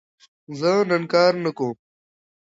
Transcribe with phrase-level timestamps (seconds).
[0.59, 1.75] زه نن کار نه کوم.